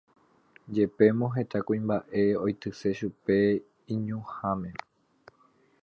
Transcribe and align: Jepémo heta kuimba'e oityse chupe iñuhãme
Jepémo 0.75 1.27
heta 1.35 1.59
kuimba'e 1.67 2.21
oityse 2.45 2.87
chupe 2.99 3.37
iñuhãme 3.93 4.69